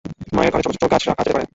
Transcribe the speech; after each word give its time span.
মায়ের 0.35 0.51
ঘরে 0.53 0.63
ছোট 0.65 0.73
ছোট 0.75 0.83
গাছ 0.91 1.03
রাখা 1.07 1.23
যেতে 1.23 1.33
পারে। 1.35 1.45